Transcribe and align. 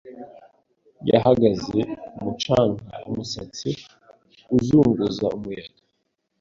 Yahagaze 1.09 1.77
ku 2.13 2.17
mucanga 2.25 2.85
umusatsi 3.09 3.69
uzunguza 4.55 5.25
umuyaga. 5.37 5.79